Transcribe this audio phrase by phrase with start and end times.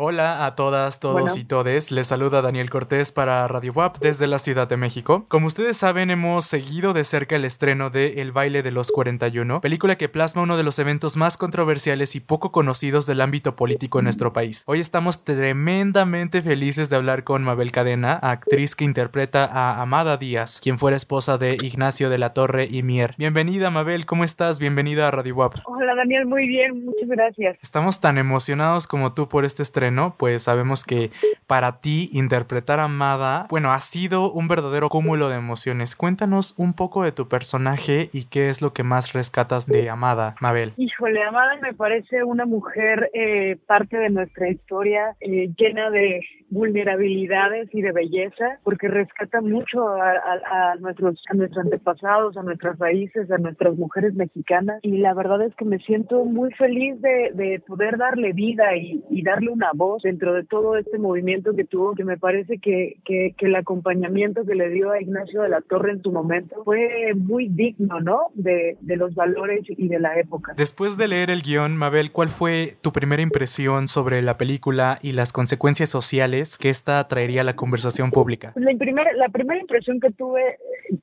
[0.00, 1.90] Hola a todas, todos y todes.
[1.90, 5.24] Les saluda Daniel Cortés para Radio WAP desde la Ciudad de México.
[5.28, 9.60] Como ustedes saben, hemos seguido de cerca el estreno de El baile de los 41,
[9.60, 13.98] película que plasma uno de los eventos más controversiales y poco conocidos del ámbito político
[13.98, 14.62] en nuestro país.
[14.68, 20.60] Hoy estamos tremendamente felices de hablar con Mabel Cadena, actriz que interpreta a Amada Díaz,
[20.62, 23.16] quien fuera esposa de Ignacio de la Torre y Mier.
[23.18, 24.60] Bienvenida, Mabel, ¿cómo estás?
[24.60, 25.56] Bienvenida a Radio WAP.
[25.64, 27.58] Hola, Daniel, muy bien, muchas gracias.
[27.62, 29.87] Estamos tan emocionados como tú por este estreno
[30.18, 31.10] pues sabemos que
[31.46, 35.96] para ti interpretar a Amada, bueno, ha sido un verdadero cúmulo de emociones.
[35.96, 40.34] Cuéntanos un poco de tu personaje y qué es lo que más rescatas de Amada,
[40.40, 40.72] Mabel.
[40.76, 46.20] Híjole, Amada me parece una mujer eh, parte de nuestra historia eh, llena de
[46.50, 53.76] vulnerabilidades y de belleza, porque rescata mucho a, nuestros, antepasados, a nuestras raíces, a nuestras
[53.76, 54.80] mujeres mexicanas.
[54.82, 59.04] Y la verdad es que me siento muy feliz de, de poder darle vida y,
[59.10, 62.96] y darle una voz dentro de todo este movimiento que tuvo, que me parece que,
[63.04, 67.14] que, el acompañamiento que le dio a Ignacio de la Torre en su momento fue
[67.14, 68.18] muy digno, ¿no?
[68.34, 70.52] De, de los valores y de la época.
[70.56, 75.12] Después de leer el guion, Mabel, ¿cuál fue tu primera impresión sobre la película y
[75.12, 78.52] las consecuencias sociales que esta traería a la conversación pública?
[78.56, 80.58] La primera, la primera impresión que tuve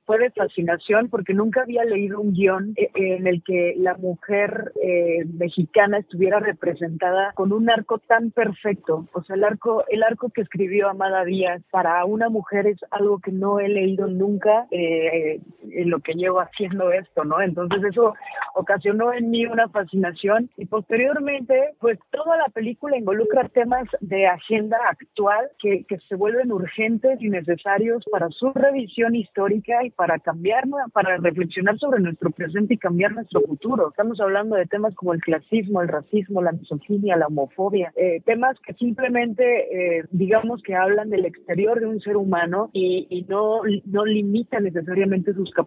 [0.05, 4.71] fue de fascinación porque nunca había leído un guion eh, en el que la mujer
[4.81, 10.29] eh, mexicana estuviera representada con un arco tan perfecto o sea, el arco, el arco
[10.29, 15.39] que escribió Amada Díaz para una mujer es algo que no he leído nunca eh,
[15.75, 17.41] en lo que llevo haciendo esto, ¿no?
[17.41, 18.13] Entonces eso
[18.55, 24.77] ocasionó en mí una fascinación y posteriormente, pues toda la película involucra temas de agenda
[24.89, 30.63] actual que, que se vuelven urgentes y necesarios para su revisión histórica y para cambiar,
[30.93, 33.89] para reflexionar sobre nuestro presente y cambiar nuestro futuro.
[33.89, 38.57] Estamos hablando de temas como el clasismo, el racismo, la misoginia, la homofobia, eh, temas
[38.61, 43.61] que simplemente, eh, digamos que hablan del exterior de un ser humano y, y, no,
[43.85, 45.64] no limitan necesariamente sus capacidades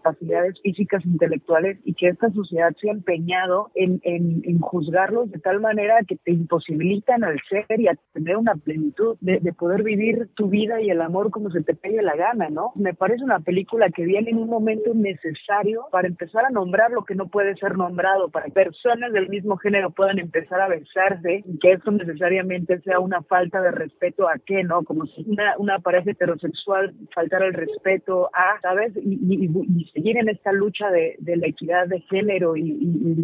[0.62, 5.39] físicas e intelectuales y que esta sociedad se ha empeñado en, en, en, juzgarlos de
[5.39, 9.83] tal manera que te imposibilitan al ser y a tener una plenitud de, de, poder
[9.83, 12.73] vivir tu vida y el amor como se te pegue la gana, ¿no?
[12.74, 17.05] Me parece una película que viene en un momento necesario para empezar a nombrar lo
[17.05, 21.44] que no puede ser nombrado, para que personas del mismo género puedan empezar a besarse
[21.46, 24.83] y que eso necesariamente sea una falta de respeto a qué, ¿no?
[24.84, 28.92] Como si una, una pareja heterosexual faltara el respeto a, ¿sabes?
[28.96, 29.48] Y,
[29.92, 32.76] seguir en esta lucha de, de la equidad de género y,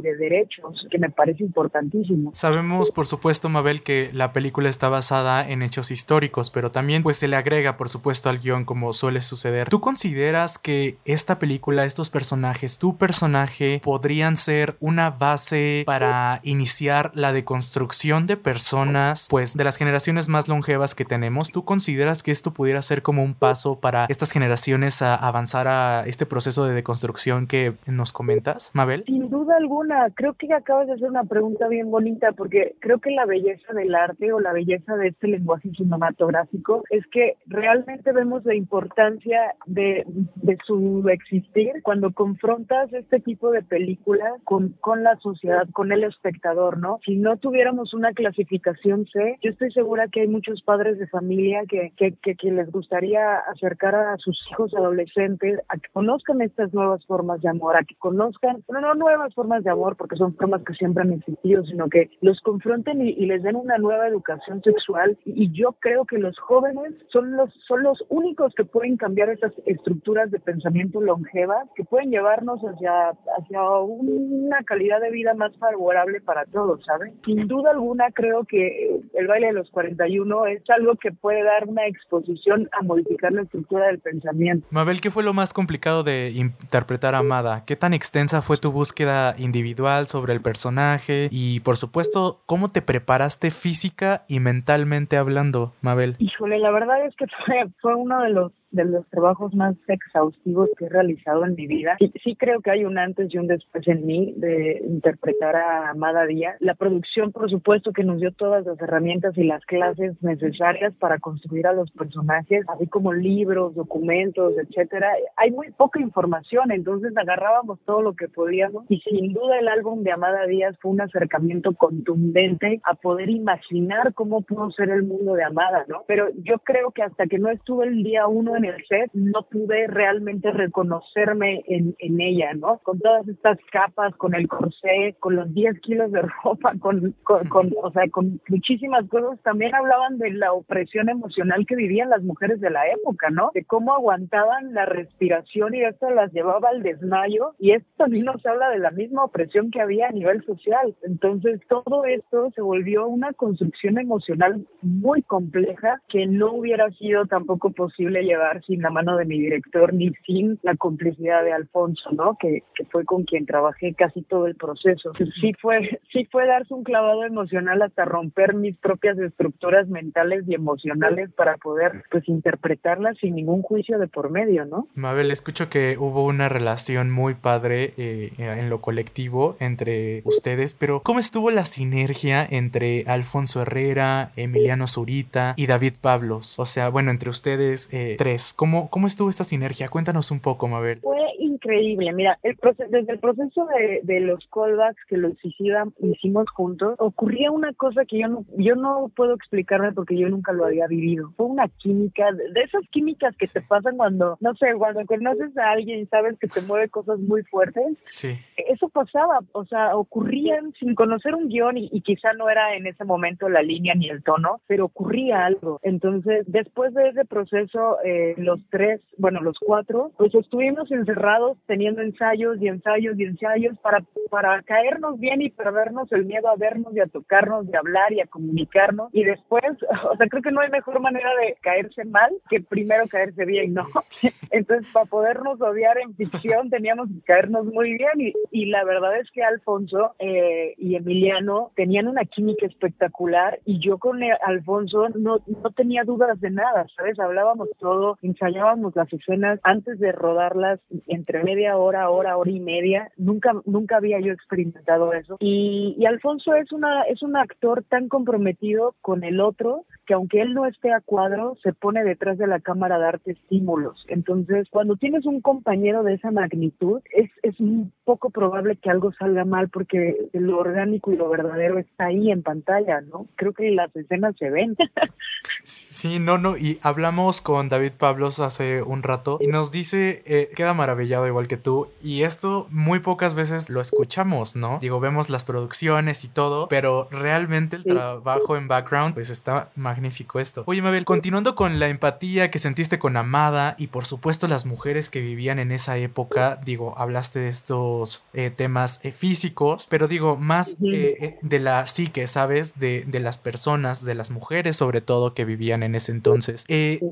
[0.03, 2.31] de derechos, que me parece importantísimo.
[2.35, 7.17] Sabemos, por supuesto, Mabel, que la película está basada en hechos históricos, pero también pues
[7.17, 9.69] se le agrega, por supuesto, al guion como suele suceder.
[9.69, 17.11] ¿Tú consideras que esta película, estos personajes, tu personaje, podrían ser una base para iniciar
[17.15, 22.31] la deconstrucción de personas, pues de las generaciones más longevas que tenemos, ¿tú consideras que
[22.31, 26.75] esto pudiera ser como un paso para estas generaciones a avanzar a este proceso de
[26.75, 29.05] deconstrucción que nos comentas, Mabel?
[29.07, 33.11] Sin duda alguna, creo que acabas de hacer una pregunta bien bonita porque creo que
[33.11, 38.45] la belleza del arte o la belleza de este lenguaje cinematográfico es que realmente vemos
[38.45, 45.17] la importancia de, de su existir cuando confrontas este tipo de películas con, con la
[45.17, 47.01] sociedad, con el espectador, ¿no?
[47.05, 51.63] Si no tuviéramos una clasificación C, yo estoy segura que hay muchos padres de familia
[51.69, 57.05] que, que, que, les gustaría acercar a sus hijos adolescentes a que conozcan estas nuevas
[57.07, 60.63] formas de amor, a que conozcan, no, no nuevas formas de amor porque son formas
[60.65, 65.17] que siempre han existido, sino que los confronten y, les den una nueva educación sexual.
[65.25, 69.53] Y, yo creo que los jóvenes son los, son los únicos que pueden cambiar esas
[69.67, 76.21] estructuras de pensamiento longevas, que pueden llevarnos hacia, hacia una calidad de vida más favorable
[76.21, 77.15] para todos, ¿saben?
[77.25, 81.69] Sin duda alguna creo que el baile de los 41 es algo que puede dar
[81.69, 84.67] una exposición a modificar la estructura del pensamiento.
[84.71, 87.65] Mabel, ¿qué fue lo más complicado de interpretar a Amada?
[87.67, 91.29] ¿Qué tan extensa fue tu búsqueda individual sobre el personaje?
[91.31, 96.17] Y por supuesto, ¿cómo te preparaste física y mentalmente hablando, Mabel?
[96.19, 100.69] Híjole, la verdad es que fue, fue uno de los de los trabajos más exhaustivos
[100.77, 101.97] que he realizado en mi vida.
[101.99, 105.91] Sí, sí, creo que hay un antes y un después en mí de interpretar a
[105.91, 106.57] Amada Díaz.
[106.61, 111.19] La producción, por supuesto, que nos dio todas las herramientas y las clases necesarias para
[111.19, 115.13] construir a los personajes, así como libros, documentos, etcétera.
[115.37, 120.03] Hay muy poca información, entonces agarrábamos todo lo que podíamos y sin duda el álbum
[120.03, 125.35] de Amada Díaz fue un acercamiento contundente a poder imaginar cómo pudo ser el mundo
[125.35, 126.03] de Amada, ¿no?
[126.09, 129.11] Pero yo creo que hasta que no estuve el día uno en en el set,
[129.13, 132.79] no pude realmente reconocerme en, en ella, ¿no?
[132.79, 137.73] Con todas estas capas, con el corsé, con los 10 kilos de ropa, con, con,
[137.83, 139.41] o sea, con muchísimas cosas.
[139.43, 143.51] También hablaban de la opresión emocional que vivían las mujeres de la época, ¿no?
[143.55, 147.53] De cómo aguantaban la respiración y esto las llevaba al desmayo.
[147.59, 150.95] Y esto también nos habla de la misma opresión que había a nivel social.
[151.03, 157.71] Entonces, todo esto se volvió una construcción emocional muy compleja que no hubiera sido tampoco
[157.71, 162.37] posible llevar sin la mano de mi director ni sin la complicidad de Alfonso, ¿no?
[162.39, 165.13] Que, que fue con quien trabajé casi todo el proceso.
[165.41, 170.55] Sí fue, sí fue darse un clavado emocional hasta romper mis propias estructuras mentales y
[170.55, 174.89] emocionales para poder pues interpretarlas sin ningún juicio de por medio, ¿no?
[174.95, 181.01] Mabel, escucho que hubo una relación muy padre eh, en lo colectivo entre ustedes, pero
[181.03, 186.59] ¿cómo estuvo la sinergia entre Alfonso Herrera, Emiliano Zurita y David Pablos?
[186.59, 189.89] O sea, bueno, entre ustedes eh, tres, ¿cómo, ¿cómo estuvo esta sinergia?
[189.89, 191.01] Cuéntanos un poco, Mabel.
[191.01, 191.24] Fue
[191.65, 192.13] increíble.
[192.13, 192.57] Mira, el
[192.91, 198.21] desde el proceso de, de los callbacks que los hicimos juntos, ocurría una cosa que
[198.21, 201.33] yo no, yo no puedo explicarme porque yo nunca lo había vivido.
[201.37, 205.71] Fue una química, de esas químicas que te pasan cuando, no sé, cuando conoces a
[205.71, 207.97] alguien y sabes que te mueve cosas muy fuertes.
[208.05, 208.39] Sí.
[208.57, 213.05] Eso pasaba, o sea, ocurrían sin conocer un guion y, quizá no era en ese
[213.05, 215.81] momento la línea ni el tono, pero ocurría algo.
[215.83, 222.03] Entonces, después de ese proceso, eh, los tres, bueno, los cuatro, pues estuvimos encerrados teniendo
[222.03, 226.95] ensayos y ensayos y ensayos para, para caernos bien y perdernos el miedo a vernos
[226.95, 229.09] y a tocarnos, de hablar y a comunicarnos.
[229.13, 229.65] Y después,
[230.11, 233.75] o sea, creo que no hay mejor manera de caerse mal que primero caerse bien,
[233.75, 233.87] ¿no?
[234.51, 239.19] Entonces, para podernos odiar en ficción teníamos que caernos muy bien y, y la verdad
[239.19, 245.39] es que Alfonso eh, y Emiliano tenían una química espectacular y yo con Alfonso no,
[245.47, 247.19] no tenía dudas de nada, ¿sabes?
[247.19, 253.11] Hablábamos todo, ensayábamos las escenas antes de rodarlas entre media hora, hora, hora y media.
[253.17, 255.37] Nunca, nunca había yo experimentado eso.
[255.41, 260.41] Y, y Alfonso es una, es un actor tan comprometido con el otro que aunque
[260.41, 264.05] él no esté a cuadro, se pone detrás de la cámara a darte estímulos.
[264.09, 269.13] Entonces, cuando tienes un compañero de esa magnitud, es, es un poco probable que algo
[269.13, 273.27] salga mal porque lo orgánico y lo verdadero está ahí en pantalla, ¿no?
[273.37, 274.77] Creo que las escenas se ven.
[276.05, 280.51] sí, no, no, y hablamos con David Pablos hace un rato y nos dice, eh,
[280.55, 284.79] queda maravillado igual que tú, y esto muy pocas veces lo escuchamos, ¿no?
[284.83, 290.41] Digo, vemos las producciones y todo, pero realmente el trabajo en background, pues está magnífico
[290.41, 290.65] esto.
[290.67, 295.09] Oye, Mabel, continuando con la empatía que sentiste con Amada y por supuesto las mujeres
[295.09, 300.37] que vivían en esa época, digo, hablaste de estos eh, temas eh, físicos, pero digo,
[300.37, 302.79] más de la psique, ¿sabes?
[302.79, 306.65] De, de, las personas, de las mujeres sobre todo que vivían en ese entonces.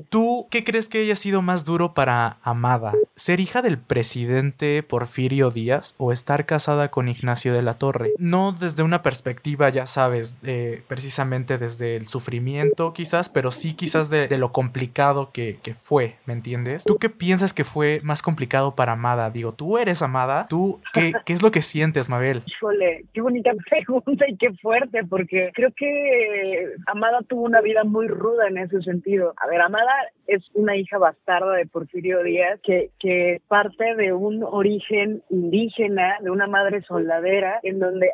[0.09, 2.93] ¿Tú qué crees que haya sido más duro para Amada?
[3.15, 8.13] ¿Ser hija del presidente Porfirio Díaz o estar casada con Ignacio de la Torre?
[8.17, 10.37] No desde una perspectiva, ya sabes,
[10.87, 16.83] precisamente desde el sufrimiento, quizás, pero sí quizás de, lo complicado que, fue, ¿me entiendes?
[16.83, 19.29] ¿Tú qué piensas que fue más complicado para Amada?
[19.29, 22.43] Digo, tú eres Amada, ¿tú qué, qué es lo que sientes, Mabel?
[22.45, 28.07] Híjole, qué bonita pregunta y qué fuerte, porque creo que Amada tuvo una vida muy
[28.07, 29.33] ruda en ese sentido.
[29.37, 29.91] A ver, Amada
[30.27, 36.29] es una hija bastarda de Porfirio Díaz que, que parte de un origen indígena, de
[36.29, 38.09] una madre soldadera, en donde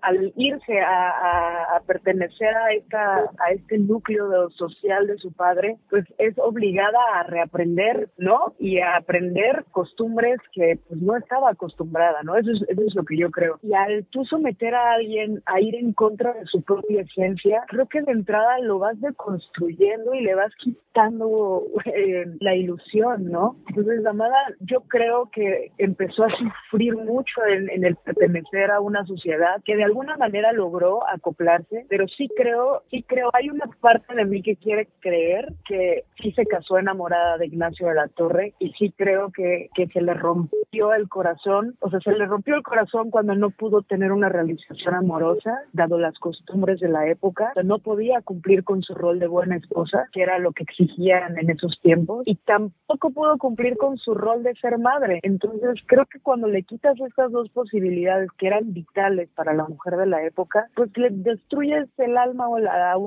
[0.00, 6.04] al, irse a, a, pertenecer a, esta, a este núcleo social de su padre, pues
[6.18, 8.54] es obligada a reaprender, ¿no?
[8.58, 12.36] Y a aprender costumbres que pues no estaba acostumbrada, ¿no?
[12.36, 13.58] Eso es, eso es lo que yo creo.
[13.62, 17.86] Y al tú someter a alguien a ir en contra de su propia esencia, creo
[17.86, 21.53] que de entrada lo vas deconstruyendo y le vas quitando
[21.84, 23.56] eh, la ilusión, ¿no?
[23.68, 26.28] Entonces, la Amada, yo creo que empezó a
[26.70, 31.86] sufrir mucho en, en el pertenecer a una sociedad que de alguna manera logró acoplarse,
[31.88, 36.32] pero sí creo, sí creo, hay una parte de mí que quiere creer que sí
[36.32, 40.14] se casó enamorada de Ignacio de la Torre y sí creo que, que se le
[40.14, 44.28] rompió el corazón, o sea, se le rompió el corazón cuando no pudo tener una
[44.28, 48.94] realización amorosa, dado las costumbres de la época, o sea, no podía cumplir con su
[48.94, 53.36] rol de buena esposa, que era lo que exigían en esos tiempos, y tampoco pudo
[53.38, 55.20] cumplir con su rol de ser madre.
[55.22, 59.96] Entonces, creo que cuando le quitas estas dos posibilidades que eran vitales para la mujer
[59.96, 62.56] de la época, pues le destruyes el alma o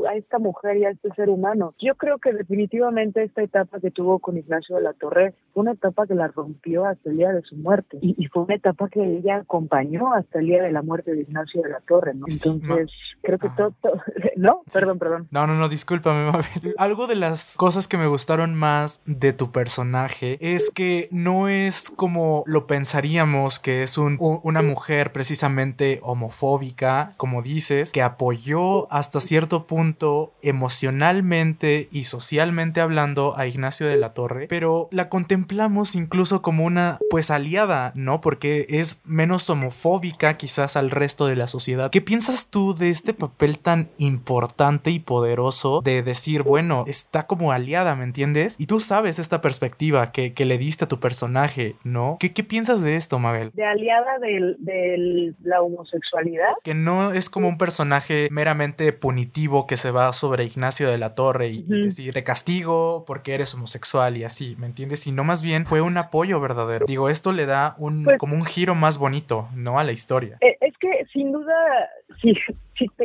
[0.08, 1.74] a esta mujer y a este ser humano.
[1.80, 5.74] Yo creo que definitivamente esta etapa que tuvo con Ignacio de la Torre fue una
[5.74, 9.02] etapa que la rompió hasta el día de su muerte y, fue una etapa que
[9.02, 12.26] ella acompañó hasta el día de la muerte de Ignacio de la Torre, ¿no?
[12.28, 12.92] Entonces,
[13.22, 13.74] creo que todo,
[14.36, 14.62] ¿no?
[14.72, 15.28] Perdón, perdón.
[15.32, 16.30] No, no, no, discúlpame,
[16.78, 21.48] Algo de las cosas que me gustó gustaron más de tu personaje es que no
[21.48, 28.92] es como lo pensaríamos que es un, una mujer precisamente homofóbica, como dices, que apoyó
[28.92, 35.96] hasta cierto punto emocionalmente y socialmente hablando a Ignacio de la Torre, pero la contemplamos
[35.96, 38.20] incluso como una pues aliada, ¿no?
[38.20, 41.92] Porque es menos homofóbica quizás al resto de la sociedad.
[41.92, 47.54] ¿Qué piensas tú de este papel tan importante y poderoso de decir, bueno, está como
[47.54, 48.17] aliada, ¿me?
[48.58, 52.18] Y tú sabes esta perspectiva que, que le diste a tu personaje, ¿no?
[52.20, 53.52] ¿Qué, qué piensas de esto, Mabel?
[53.54, 56.54] De aliada de la homosexualidad.
[56.64, 61.14] Que no es como un personaje meramente punitivo que se va sobre Ignacio de la
[61.14, 65.02] Torre y, decir, te castigo porque eres homosexual y así, ¿me entiendes?
[65.02, 66.86] Sino más bien fue un apoyo verdadero.
[66.88, 69.80] Digo, esto le da un, pues como un giro más bonito, ¿no?
[69.80, 70.38] A la historia.
[70.42, 71.54] Eh, es que sin duda,
[72.22, 72.34] sí,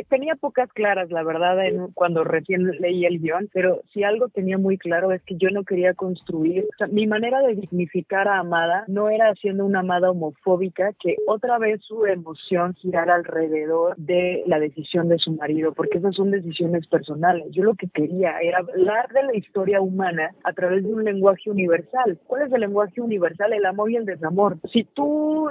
[0.09, 1.57] tenía pocas claras, la verdad,
[1.93, 5.63] cuando recién leí el guion, pero si algo tenía muy claro es que yo no
[5.63, 10.11] quería construir, o sea, mi manera de dignificar a Amada no era haciendo una Amada
[10.11, 15.97] homofóbica que otra vez su emoción girara alrededor de la decisión de su marido, porque
[15.97, 17.47] esas son decisiones personales.
[17.51, 21.49] Yo lo que quería era hablar de la historia humana a través de un lenguaje
[21.49, 22.19] universal.
[22.27, 23.53] ¿Cuál es el lenguaje universal?
[23.53, 24.57] El amor y el desamor.
[24.71, 25.49] Si tú,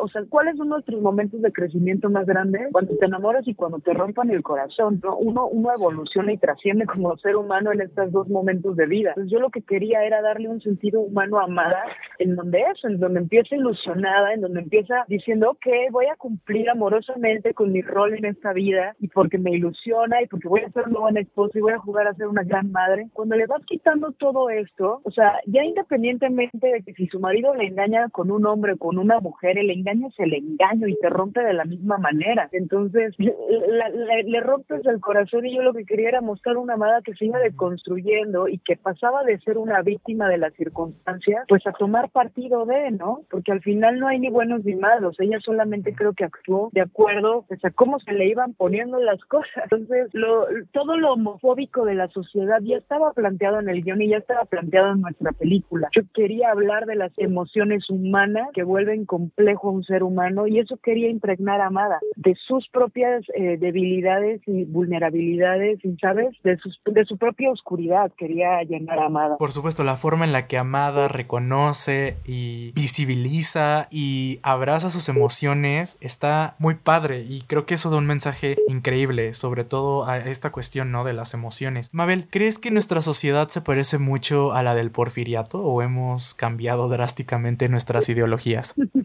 [0.00, 2.68] o sea, ¿cuáles son nuestros momentos de crecimiento más grandes?
[2.72, 5.16] Cuando te enamoras y cuando te rompan el corazón, ¿no?
[5.16, 9.10] Uno, uno evoluciona y trasciende como ser humano en estos dos momentos de vida.
[9.10, 11.84] Entonces yo lo que quería era darle un sentido humano a Amada
[12.18, 16.68] en donde eso, en donde empieza ilusionada, en donde empieza diciendo, ok, voy a cumplir
[16.70, 20.70] amorosamente con mi rol en esta vida y porque me ilusiona y porque voy a
[20.70, 23.08] ser una buena esposa y voy a jugar a ser una gran madre.
[23.12, 27.54] Cuando le vas quitando todo esto, o sea, ya independientemente de que si su marido
[27.54, 30.96] le engaña con un hombre o con una mujer, el engaño es el engaño y
[30.96, 32.48] te rompe de la misma manera.
[32.52, 33.14] Entonces,
[33.60, 37.26] le, rompes el corazón y yo lo que quería era mostrar una amada que se
[37.26, 42.10] iba deconstruyendo y que pasaba de ser una víctima de las circunstancias, pues a tomar
[42.10, 43.22] partido de, ¿no?
[43.30, 46.80] Porque al final no hay ni buenos ni malos, ella solamente creo que actuó de
[46.80, 49.64] acuerdo pues, a cómo se le iban poniendo las cosas.
[49.64, 54.08] Entonces, lo, todo lo homofóbico de la sociedad ya estaba planteado en el guion y
[54.08, 55.88] ya estaba planteado en nuestra película.
[55.94, 60.58] Yo quería hablar de las emociones humanas que vuelven complejo a un ser humano y
[60.58, 66.36] eso quería impregnar a Amada, de sus propias eh, debilidades y vulnerabilidades, ¿sabes?
[66.42, 69.36] De, de su propia oscuridad quería llenar a Amada.
[69.38, 75.98] Por supuesto, la forma en la que Amada reconoce y visibiliza y abraza sus emociones
[76.00, 80.50] está muy padre y creo que eso da un mensaje increíble, sobre todo a esta
[80.50, 81.04] cuestión, ¿no?
[81.04, 81.92] De las emociones.
[81.92, 86.88] Mabel, ¿crees que nuestra sociedad se parece mucho a la del porfiriato o hemos cambiado
[86.88, 88.74] drásticamente nuestras ideologías?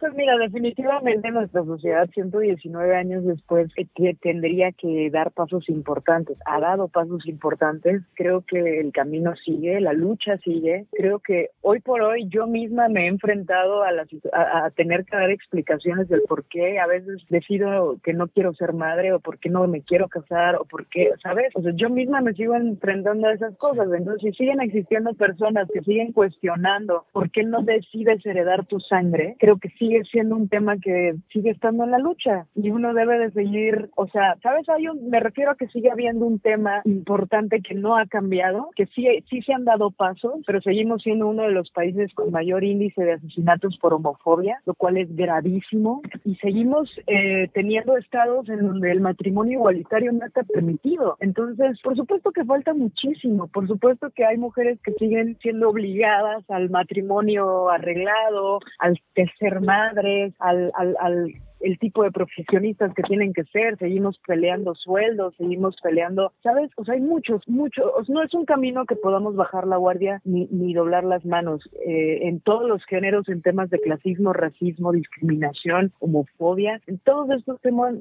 [0.00, 6.36] Pues mira, definitivamente nuestra sociedad 119 años después eh, que tendría que dar pasos importantes,
[6.44, 11.80] ha dado pasos importantes, creo que el camino sigue, la lucha sigue, creo que hoy
[11.80, 13.90] por hoy yo misma me he enfrentado a,
[14.32, 18.72] a, tener que dar explicaciones del por qué a veces decido que no quiero ser
[18.72, 21.50] madre o por qué no me quiero casar o por qué, ¿sabes?
[21.54, 25.68] O sea, yo misma me sigo enfrentando a esas cosas, entonces si siguen existiendo personas
[25.72, 30.48] que siguen cuestionando por qué no decides heredar tu sangre, creo que sigue siendo un
[30.48, 34.68] tema que sigue estando en la lucha y uno debe de seguir, o sea, ¿sabes?
[34.68, 38.70] Hay un, me refiero a que sigue habiendo un tema importante que no ha cambiado,
[38.76, 42.32] que sí, sí se han dado pasos, pero seguimos siendo uno de los países con
[42.32, 48.48] mayor índice de asesinatos por homofobia, lo cual es gravísimo, y seguimos eh, teniendo estados
[48.48, 51.16] en donde el matrimonio igualitario no está permitido.
[51.20, 56.44] Entonces, por supuesto que falta muchísimo, por supuesto que hay mujeres que siguen siendo obligadas
[56.50, 63.32] al matrimonio arreglado, al tercer madres, al, al, al el tipo de profesionistas que tienen
[63.32, 66.70] que ser, seguimos peleando sueldos, seguimos peleando, ¿sabes?
[66.76, 70.46] O sea, hay muchos, muchos, no es un camino que podamos bajar la guardia ni,
[70.50, 71.62] ni doblar las manos.
[71.86, 77.60] Eh, en todos los géneros, en temas de clasismo, racismo, discriminación, homofobia, en todos estos
[77.60, 77.94] temas,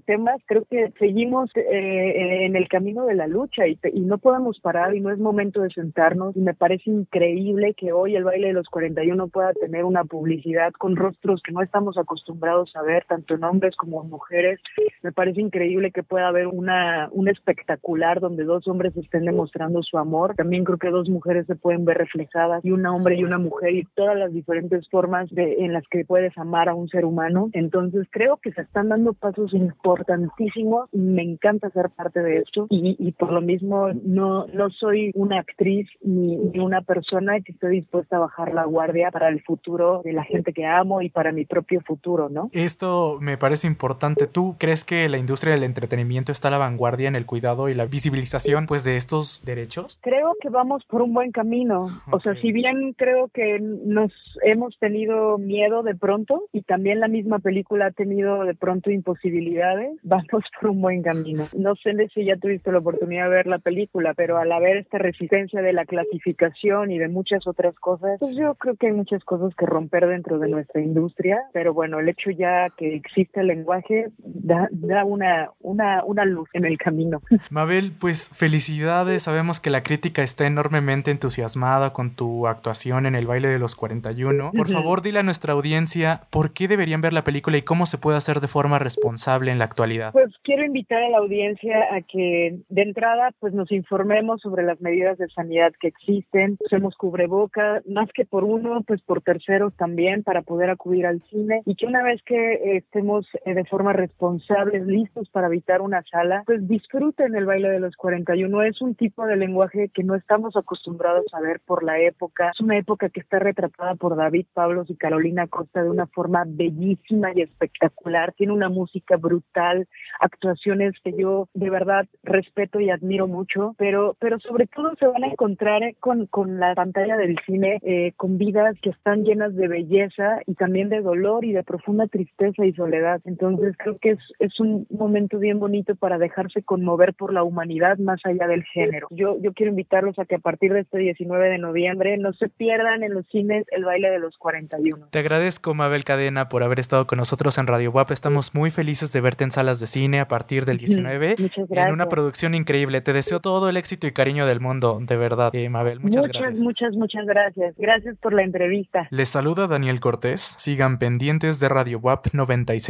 [0.46, 4.96] creo que seguimos eh, en el camino de la lucha y, y no podemos parar
[4.96, 8.54] y no es momento de sentarnos y me parece increíble que hoy el baile de
[8.54, 13.36] los 41 pueda tener una publicidad con rostros que no estamos acostumbrados a ver, tanto
[13.36, 14.60] en hombres como mujeres.
[15.04, 19.98] Me parece increíble que pueda haber una, un espectacular donde dos hombres estén demostrando su
[19.98, 20.36] amor.
[20.36, 23.76] También creo que dos mujeres se pueden ver reflejadas y un hombre y una mujer
[23.76, 27.50] y todas las diferentes formas de, en las que puedes amar a un ser humano.
[27.54, 30.90] Entonces creo que se están dando pasos importantísimos.
[30.94, 35.40] Me encanta ser parte de esto y, y por lo mismo no, no soy una
[35.40, 40.02] actriz ni, ni una persona que esté dispuesta a bajar la guardia para el futuro
[40.04, 42.50] de la gente que amo y para mi propio futuro, ¿no?
[42.54, 44.28] Esto me parece importante.
[44.28, 47.74] ¿Tú crees que la industria del entretenimiento está a la vanguardia en el cuidado y
[47.74, 50.00] la visibilización pues de estos derechos?
[50.02, 51.90] Creo que vamos por un buen camino.
[52.12, 54.12] O sea, si bien creo que nos
[54.44, 59.98] hemos tenido miedo de pronto y también la misma película ha tenido de pronto imposibilidades,
[60.04, 61.48] vamos por un buen camino.
[61.58, 64.98] No sé si ya tuviste la oportunidad de ver la película, pero al haber esta
[64.98, 69.24] resistencia de la clasificación y de muchas otras cosas, pues yo creo que hay muchas
[69.24, 73.48] cosas que romper dentro de nuestra industria, pero bueno, el hecho ya que existe el
[73.48, 77.22] lenguaje da, da una, una, una luz en el camino.
[77.50, 83.28] Mabel, pues felicidades, sabemos que la crítica está enormemente entusiasmada con tu actuación en el
[83.28, 84.52] baile de los 41.
[84.52, 87.98] Por favor, dile a nuestra audiencia por qué deberían ver la película y cómo se
[87.98, 90.12] puede hacer de forma responsable en la actualidad.
[90.12, 94.82] Pues quiero invitar a la audiencia a que de entrada pues nos informemos sobre las
[94.82, 100.24] medidas de sanidad que existen, usemos cubreboca, más que por uno, pues por terceros también
[100.24, 103.94] para poder acudir al cine y que una vez que eh, estemos eh, de forma
[103.94, 108.64] responsable listos para habitar una sala, pues disfruten el baile de los 41.
[108.64, 112.52] Es un tipo de lenguaje que no estamos acostumbrados a ver por la época.
[112.54, 116.44] Es una época que está retratada por David Pablos y Carolina Costa de una forma
[116.48, 118.34] bellísima y espectacular.
[118.34, 119.88] Tiene una música brutal,
[120.20, 125.24] actuaciones que yo de verdad respeto y admiro mucho, pero, pero sobre todo se van
[125.24, 129.68] a encontrar con, con la pantalla del cine, eh, con vidas que están llenas de
[129.68, 133.01] belleza y también de dolor y de profunda tristeza y soledad.
[133.26, 137.98] Entonces creo que es, es un momento bien bonito para dejarse conmover por la humanidad
[137.98, 139.08] más allá del género.
[139.12, 142.50] Yo, yo quiero invitarlos a que a partir de este 19 de noviembre no se
[142.50, 145.08] pierdan en los cines el baile de los 41.
[145.12, 148.12] Te agradezco, Mabel Cadena, por haber estado con nosotros en Radio WAP.
[148.12, 151.36] Estamos muy felices de verte en salas de cine a partir del 19
[151.70, 153.02] en una producción increíble.
[153.02, 156.00] Te deseo todo el éxito y cariño del mundo, de verdad, eh, Mabel.
[156.00, 156.62] Muchas, muchas gracias.
[156.62, 157.76] Muchas, muchas gracias.
[157.78, 159.08] Gracias por la entrevista.
[159.10, 160.56] Les saluda Daniel Cortés.
[160.58, 162.34] Sigan pendientes de Radio WAP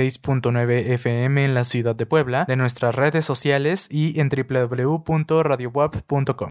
[0.01, 6.49] 96.9 FM en la ciudad de Puebla, de nuestras redes sociales y en www.radiowap.com.